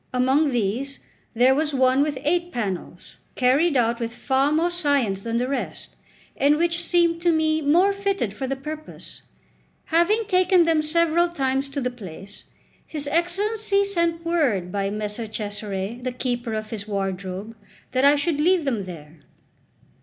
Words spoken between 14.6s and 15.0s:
by